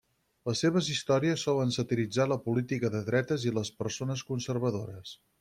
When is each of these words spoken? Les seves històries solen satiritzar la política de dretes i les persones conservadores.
Les 0.49 0.61
seves 0.63 0.87
històries 0.93 1.43
solen 1.47 1.73
satiritzar 1.75 2.25
la 2.31 2.39
política 2.47 2.91
de 2.95 3.03
dretes 3.11 3.47
i 3.51 3.55
les 3.59 3.73
persones 3.83 4.27
conservadores. 4.33 5.15